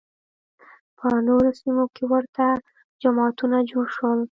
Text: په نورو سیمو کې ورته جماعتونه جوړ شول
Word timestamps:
په 0.97 1.07
نورو 1.27 1.49
سیمو 1.59 1.85
کې 1.95 2.03
ورته 2.11 2.45
جماعتونه 3.01 3.57
جوړ 3.71 3.85
شول 3.95 4.19